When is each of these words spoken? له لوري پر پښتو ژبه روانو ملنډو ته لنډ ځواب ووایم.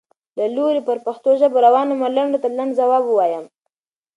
له 0.37 0.45
لوري 0.55 0.81
پر 0.87 0.97
پښتو 1.05 1.29
ژبه 1.39 1.57
روانو 1.65 1.93
ملنډو 2.01 2.41
ته 2.43 2.49
لنډ 2.57 2.71
ځواب 2.79 3.03
ووایم. 3.07 3.45